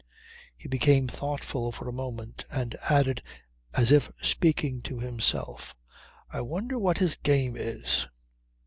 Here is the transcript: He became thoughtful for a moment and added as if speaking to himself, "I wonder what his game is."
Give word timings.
He 0.57 0.67
became 0.67 1.07
thoughtful 1.07 1.71
for 1.71 1.87
a 1.87 1.91
moment 1.93 2.43
and 2.49 2.75
added 2.89 3.21
as 3.75 3.91
if 3.91 4.09
speaking 4.19 4.81
to 4.81 4.97
himself, 4.99 5.75
"I 6.27 6.41
wonder 6.41 6.79
what 6.79 6.97
his 6.97 7.15
game 7.15 7.55
is." 7.55 8.07